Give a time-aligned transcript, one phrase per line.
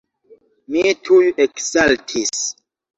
[0.77, 2.47] Mi tuj eksaltis.